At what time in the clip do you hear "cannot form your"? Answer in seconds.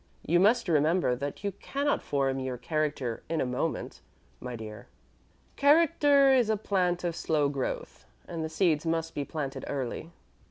1.51-2.57